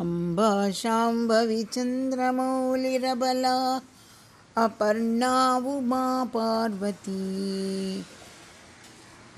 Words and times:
अम्बा 0.00 0.70
शाम्भवी 0.70 1.64
चन्द्रमौलिरबला 1.64 3.80
अपर्णा 4.64 5.56
उमा 5.56 6.24
पार्वती। 6.24 8.04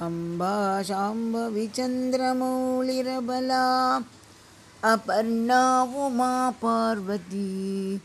अम्बा 0.01 0.83
शाम्भवी 0.83 1.67
चन्द्रमौलिरबला 1.67 4.01
अपर्णा 4.85 5.83
उमा 5.83 6.51
पार्वती। 6.51 8.01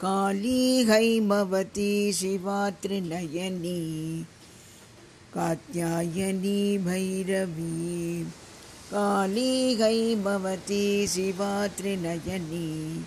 काली 0.00 0.84
हैमवती 0.84 2.12
शिवा 2.12 2.70
त्रिनयनी, 2.70 4.26
कात्यायनी 5.34 6.78
भैरवी। 6.78 8.26
काली 8.90 9.74
गै 9.74 10.14
भवती 10.14 11.06
शिवा 11.06 11.66
त्रिनयनी 11.66 13.04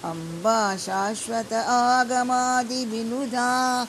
अम्बा 0.04 0.78
शाश्वत 0.78 1.54
आगमादिविनुधा 1.54 3.88